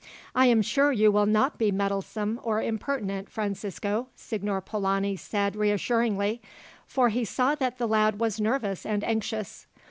[0.33, 6.41] "I am sure you will not be meddlesome or impertinent, Francisco," Signor Polani said reassuringly,
[6.87, 9.67] for he saw that the lad was nervous and anxious.